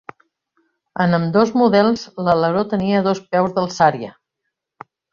En 1.05 1.17
ambdós 1.17 1.51
models, 1.63 2.07
l'aleró 2.29 2.65
tenia 2.75 3.05
dos 3.11 3.25
peus 3.35 3.57
d'alçària. 3.61 4.15